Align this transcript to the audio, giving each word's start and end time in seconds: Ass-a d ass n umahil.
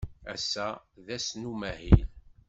Ass-a 0.33 0.67
d 1.05 1.07
ass 1.15 1.27
n 1.33 1.49
umahil. 1.51 2.03